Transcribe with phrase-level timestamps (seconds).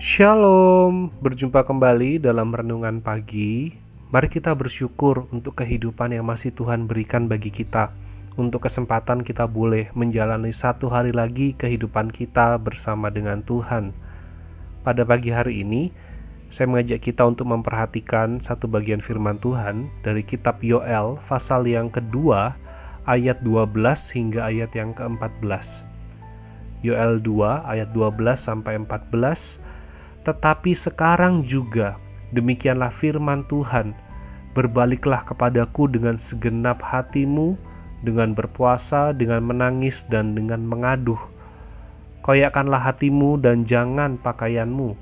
[0.00, 3.76] Shalom, berjumpa kembali dalam renungan pagi.
[4.08, 7.92] Mari kita bersyukur untuk kehidupan yang masih Tuhan berikan bagi kita.
[8.40, 13.92] Untuk kesempatan kita boleh menjalani satu hari lagi kehidupan kita bersama dengan Tuhan.
[14.80, 15.92] Pada pagi hari ini,
[16.48, 22.56] saya mengajak kita untuk memperhatikan satu bagian firman Tuhan dari kitab Yoel pasal yang kedua
[23.04, 23.76] ayat 12
[24.16, 25.89] hingga ayat yang ke-14.
[26.80, 29.80] Yoel 2 ayat 12 sampai 14
[30.20, 31.96] tetapi sekarang juga
[32.36, 33.96] demikianlah firman Tuhan,
[34.52, 37.56] berbaliklah kepadaku dengan segenap hatimu,
[38.04, 41.18] dengan berpuasa, dengan menangis, dan dengan mengaduh.
[42.20, 44.92] Koyakkanlah hatimu dan jangan pakaianmu.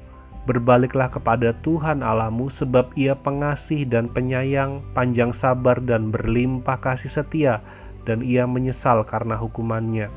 [0.46, 7.60] Berbaliklah kepada Tuhan Allahmu sebab ia pengasih dan penyayang, panjang sabar dan berlimpah kasih setia,
[8.06, 10.08] dan ia menyesal karena hukumannya.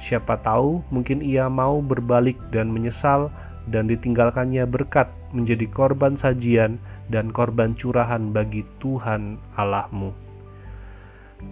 [0.00, 3.28] Siapa tahu mungkin ia mau berbalik dan menyesal,
[3.68, 6.80] dan ditinggalkannya berkat menjadi korban sajian
[7.12, 10.16] dan korban curahan bagi Tuhan Allahmu.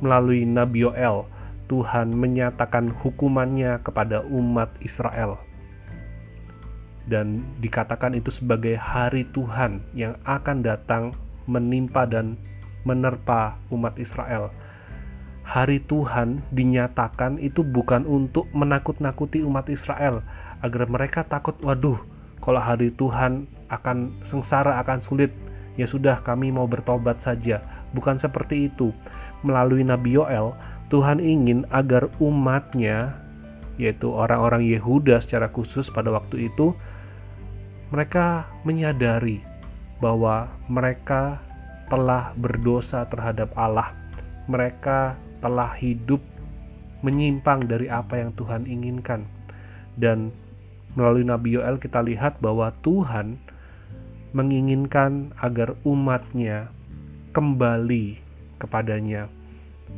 [0.01, 1.29] Melalui Nabi Yoel,
[1.69, 5.37] Tuhan menyatakan hukumannya kepada umat Israel.
[7.09, 11.13] Dan dikatakan itu sebagai hari Tuhan yang akan datang
[11.49, 12.41] menimpa dan
[12.85, 14.53] menerpa umat Israel.
[15.49, 20.21] Hari Tuhan dinyatakan itu bukan untuk menakut-nakuti umat Israel,
[20.61, 21.97] agar mereka takut waduh
[22.45, 25.33] kalau hari Tuhan akan sengsara akan sulit.
[25.79, 27.63] Ya sudah kami mau bertobat saja.
[27.95, 28.91] Bukan seperti itu.
[29.47, 30.53] Melalui Nabi Yoel
[30.91, 33.15] Tuhan ingin agar umatnya
[33.79, 36.75] yaitu orang-orang Yehuda secara khusus pada waktu itu
[37.95, 39.39] mereka menyadari
[40.03, 41.39] bahwa mereka
[41.87, 43.95] telah berdosa terhadap Allah.
[44.51, 46.21] Mereka telah hidup
[47.07, 49.23] menyimpang dari apa yang Tuhan inginkan
[49.95, 50.35] dan
[50.99, 53.39] melalui Nabi Yoel kita lihat bahwa Tuhan
[54.35, 56.69] menginginkan agar umatnya
[57.33, 58.19] kembali
[58.59, 59.31] kepadanya,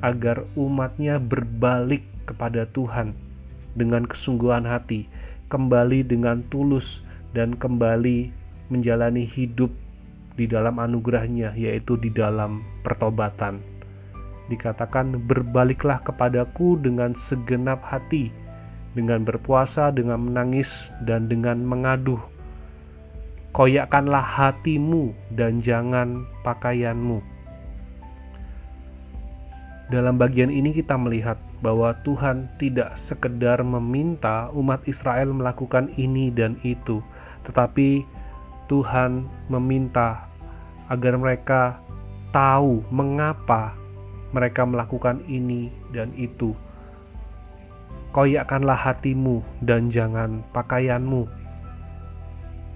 [0.04, 3.16] agar umatnya berbalik kepada Tuhan
[3.74, 5.08] dengan kesungguhan hati,
[5.50, 7.02] kembali dengan tulus
[7.32, 8.30] dan kembali
[8.70, 9.72] menjalani hidup
[10.38, 13.58] di dalam anugerahnya, yaitu di dalam pertobatan.
[14.50, 18.34] Dikatakan, berbaliklah kepadaku dengan segenap hati,
[18.98, 22.18] dengan berpuasa, dengan menangis, dan dengan mengaduh.
[23.54, 27.22] Koyakkanlah hatimu dan jangan pakaianmu.
[29.90, 31.34] Dalam bagian ini kita melihat
[31.66, 37.02] bahwa Tuhan tidak sekedar meminta umat Israel melakukan ini dan itu,
[37.42, 38.06] tetapi
[38.70, 40.30] Tuhan meminta
[40.86, 41.82] agar mereka
[42.30, 43.74] tahu mengapa
[44.30, 46.54] mereka melakukan ini dan itu
[48.10, 51.30] koyakkanlah hatimu dan jangan pakaianmu.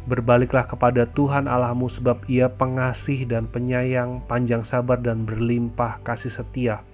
[0.04, 6.84] Berbaliklah kepada Tuhan Allahmu sebab ia pengasih dan penyayang, panjang sabar dan berlimpah kasih setia.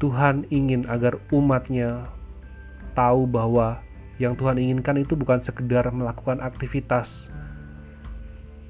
[0.00, 2.08] Tuhan ingin agar umatnya
[2.96, 3.84] tahu bahwa
[4.16, 7.28] yang Tuhan inginkan itu bukan sekedar melakukan aktivitas,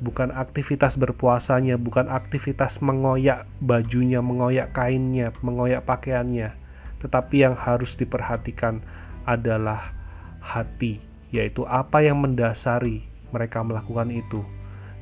[0.01, 6.57] bukan aktivitas berpuasanya, bukan aktivitas mengoyak bajunya, mengoyak kainnya, mengoyak pakaiannya,
[7.05, 8.81] tetapi yang harus diperhatikan
[9.29, 9.93] adalah
[10.41, 10.99] hati,
[11.31, 14.41] yaitu apa yang mendasari mereka melakukan itu,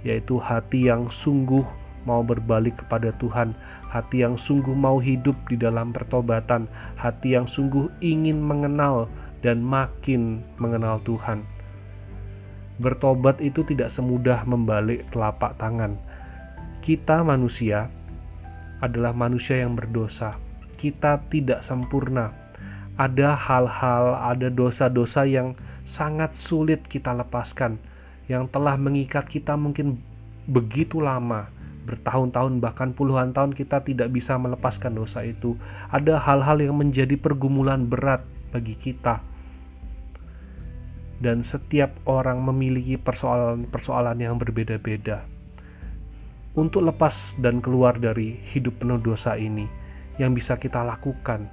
[0.03, 1.65] yaitu hati yang sungguh
[2.07, 3.55] mau berbalik kepada Tuhan,
[3.91, 6.67] hati yang sungguh mau hidup di dalam pertobatan,
[6.99, 9.07] hati yang sungguh ingin mengenal
[9.45, 11.58] dan makin mengenal Tuhan.
[12.79, 15.99] Bertobat itu tidak semudah membalik telapak tangan.
[16.83, 17.91] Kita manusia
[18.79, 20.39] adalah manusia yang berdosa
[20.79, 22.31] kita tidak sempurna.
[22.95, 27.83] Ada hal-hal, ada dosa-dosa yang sangat sulit kita lepaskan,
[28.31, 29.99] yang telah mengikat kita mungkin
[30.51, 31.51] begitu lama,
[31.87, 35.55] bertahun-tahun bahkan puluhan tahun kita tidak bisa melepaskan dosa itu.
[35.95, 38.23] Ada hal-hal yang menjadi pergumulan berat
[38.55, 39.23] bagi kita.
[41.19, 45.27] Dan setiap orang memiliki persoalan-persoalan yang berbeda-beda.
[46.55, 49.67] Untuk lepas dan keluar dari hidup penuh dosa ini,
[50.19, 51.47] yang bisa kita lakukan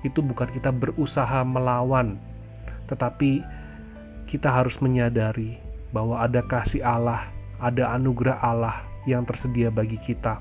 [0.00, 2.16] itu bukan kita berusaha melawan,
[2.88, 3.44] tetapi
[4.24, 5.60] kita harus menyadari
[5.92, 7.28] bahwa ada kasih Allah,
[7.60, 10.40] ada anugerah Allah yang tersedia bagi kita.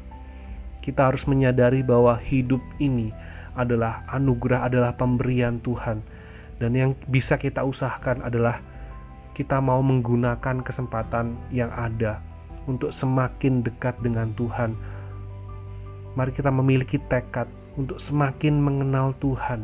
[0.80, 3.12] Kita harus menyadari bahwa hidup ini
[3.60, 6.00] adalah anugerah, adalah pemberian Tuhan,
[6.60, 8.60] dan yang bisa kita usahakan adalah
[9.34, 12.20] kita mau menggunakan kesempatan yang ada
[12.68, 14.76] untuk semakin dekat dengan Tuhan,
[16.18, 17.48] Mari kita memiliki tekad
[17.80, 19.64] untuk semakin mengenal Tuhan,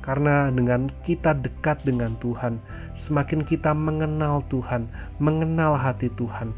[0.00, 2.56] Karena dengan kita dekat dengan Tuhan,
[2.96, 4.88] semakin kita mengenal Tuhan,
[5.20, 6.56] mengenal hati Tuhan,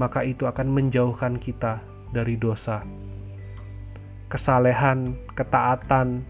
[0.00, 1.84] maka itu akan menjauhkan kita
[2.16, 2.80] dari dosa.
[4.32, 6.24] Kesalehan, ketaatan,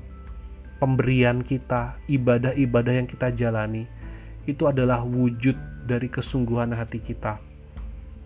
[0.82, 3.86] pemberian kita, ibadah-ibadah yang kita jalani,
[4.50, 5.54] itu adalah wujud
[5.86, 7.38] dari kesungguhan hati kita.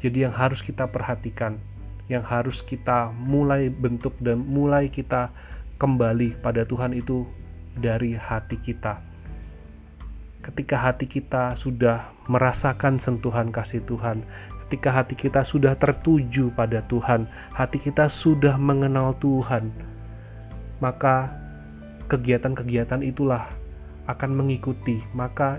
[0.01, 1.61] Jadi yang harus kita perhatikan,
[2.09, 5.29] yang harus kita mulai bentuk dan mulai kita
[5.77, 7.29] kembali pada Tuhan itu
[7.77, 9.05] dari hati kita.
[10.41, 14.25] Ketika hati kita sudah merasakan sentuhan kasih Tuhan,
[14.65, 19.69] ketika hati kita sudah tertuju pada Tuhan, hati kita sudah mengenal Tuhan,
[20.81, 21.46] maka
[22.07, 23.51] kegiatan-kegiatan itulah
[24.07, 25.59] akan mengikuti, maka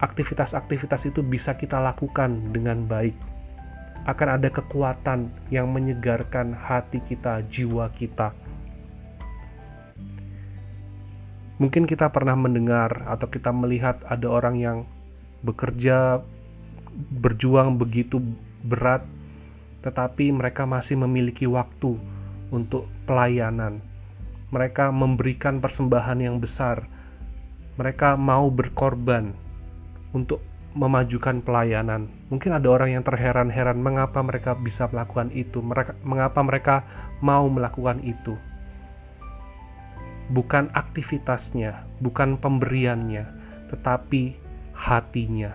[0.00, 3.16] aktivitas-aktivitas itu bisa kita lakukan dengan baik.
[4.08, 8.32] Akan ada kekuatan yang menyegarkan hati kita, jiwa kita
[11.56, 14.78] Mungkin kita pernah mendengar atau kita melihat ada orang yang
[15.40, 16.20] bekerja
[17.16, 18.20] berjuang begitu
[18.60, 19.04] berat
[19.80, 21.96] tetapi mereka masih memiliki waktu
[22.52, 23.80] untuk pelayanan.
[24.54, 26.86] Mereka memberikan persembahan yang besar.
[27.76, 29.34] Mereka mau berkorban
[30.14, 30.40] untuk
[30.76, 32.08] memajukan pelayanan.
[32.28, 36.76] Mungkin ada orang yang terheran-heran mengapa mereka bisa melakukan itu, mereka, mengapa mereka
[37.24, 38.36] mau melakukan itu
[40.30, 43.26] bukan aktivitasnya, bukan pemberiannya,
[43.70, 44.34] tetapi
[44.74, 45.54] hatinya.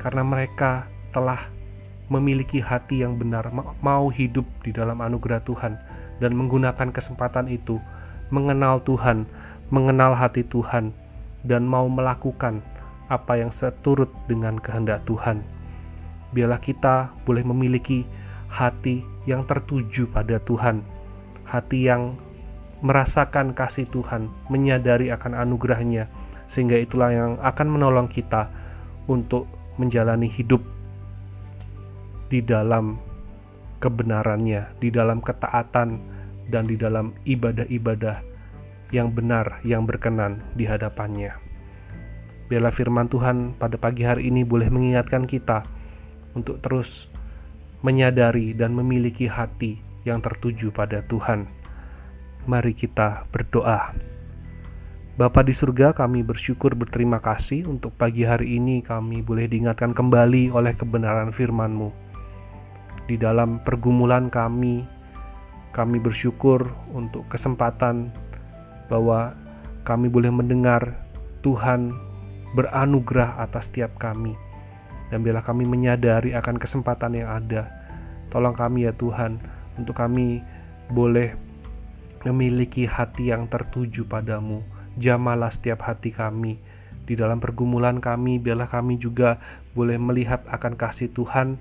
[0.00, 1.48] Karena mereka telah
[2.10, 3.48] memiliki hati yang benar,
[3.80, 5.78] mau hidup di dalam anugerah Tuhan
[6.18, 7.80] dan menggunakan kesempatan itu
[8.30, 9.26] mengenal Tuhan,
[9.70, 10.90] mengenal hati Tuhan
[11.46, 12.62] dan mau melakukan
[13.10, 15.42] apa yang seturut dengan kehendak Tuhan.
[16.30, 18.06] Biarlah kita boleh memiliki
[18.46, 20.82] hati yang tertuju pada Tuhan,
[21.46, 22.14] hati yang
[22.80, 26.06] merasakan kasih Tuhan, menyadari akan anugerahnya,
[26.46, 28.48] sehingga itulah yang akan menolong kita
[29.10, 29.46] untuk
[29.76, 30.62] menjalani hidup
[32.30, 32.96] di dalam
[33.82, 35.98] kebenarannya, di dalam ketaatan,
[36.50, 38.20] dan di dalam ibadah-ibadah
[38.90, 41.30] yang benar, yang berkenan di hadapannya.
[42.50, 45.62] Biarlah firman Tuhan pada pagi hari ini boleh mengingatkan kita
[46.34, 47.06] untuk terus
[47.86, 51.60] menyadari dan memiliki hati yang tertuju pada Tuhan
[52.48, 53.92] Mari kita berdoa.
[55.20, 60.48] Bapa di surga, kami bersyukur berterima kasih untuk pagi hari ini kami boleh diingatkan kembali
[60.48, 61.92] oleh kebenaran firman-Mu.
[63.04, 64.88] Di dalam pergumulan kami,
[65.70, 68.10] kami bersyukur untuk kesempatan
[68.90, 69.38] bahwa
[69.86, 70.98] kami boleh mendengar
[71.46, 71.94] Tuhan
[72.58, 74.34] beranugerah atas setiap kami.
[75.10, 77.66] Dan bila kami menyadari akan kesempatan yang ada,
[78.30, 79.42] tolong kami ya Tuhan,
[79.74, 80.42] untuk kami
[80.90, 81.34] boleh
[82.26, 84.62] memiliki hati yang tertuju padamu.
[84.98, 86.58] Jamalah setiap hati kami.
[87.06, 89.42] Di dalam pergumulan kami, biarlah kami juga
[89.74, 91.58] boleh melihat akan kasih Tuhan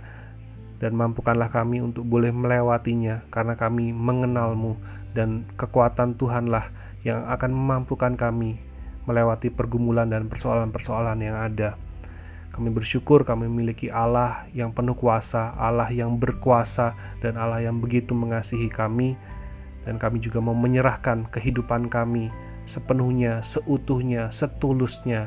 [0.80, 4.80] dan mampukanlah kami untuk boleh melewatinya karena kami mengenalmu
[5.12, 6.72] dan kekuatan Tuhanlah
[7.04, 8.60] yang akan memampukan kami
[9.04, 11.76] melewati pergumulan dan persoalan-persoalan yang ada.
[12.50, 18.12] Kami bersyukur kami memiliki Allah yang penuh kuasa, Allah yang berkuasa, dan Allah yang begitu
[18.12, 19.16] mengasihi kami
[19.88, 22.30] dan kami juga mau menyerahkan kehidupan kami
[22.70, 25.26] sepenuhnya, seutuhnya, setulusnya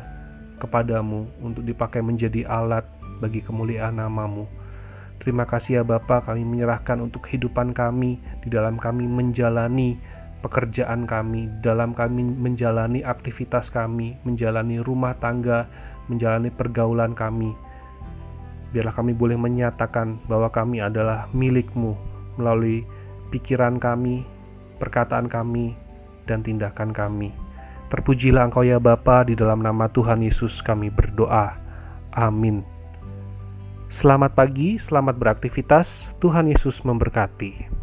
[0.63, 2.87] kepadamu untuk dipakai menjadi alat
[3.19, 4.47] bagi kemuliaan namamu.
[5.23, 9.95] Terima kasih ya Bapa, kami menyerahkan untuk kehidupan kami di dalam kami menjalani
[10.43, 15.71] pekerjaan kami, dalam kami menjalani aktivitas kami, menjalani rumah tangga,
[16.11, 17.55] menjalani pergaulan kami.
[18.75, 21.95] Biarlah kami boleh menyatakan bahwa kami adalah milikmu
[22.35, 22.83] melalui
[23.31, 24.27] pikiran kami,
[24.83, 25.79] perkataan kami,
[26.27, 27.31] dan tindakan kami.
[27.95, 31.55] Terpujilah Engkau ya Bapa, di dalam nama Tuhan Yesus kami berdoa.
[32.11, 32.67] Amin.
[33.93, 36.17] Selamat pagi, selamat beraktivitas.
[36.17, 37.82] Tuhan Yesus memberkati.